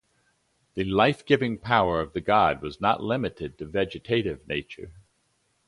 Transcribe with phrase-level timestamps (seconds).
[0.73, 4.93] The life-giving power of the god was not limited to vegetative nature.